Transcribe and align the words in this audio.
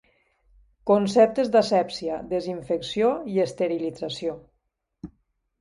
Conceptes 0.91 1.51
d'asèpsia, 1.55 2.17
desinfecció 2.33 3.13
i 3.35 3.39
esterilització. 3.45 4.35